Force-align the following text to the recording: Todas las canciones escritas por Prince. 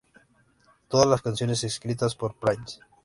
Todas 0.87 1.05
las 1.05 1.21
canciones 1.21 1.63
escritas 1.63 2.15
por 2.15 2.33
Prince. 2.33 2.79